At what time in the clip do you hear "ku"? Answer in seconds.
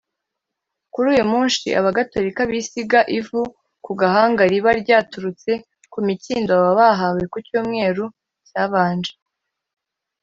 3.85-3.91, 5.91-5.99, 7.31-7.37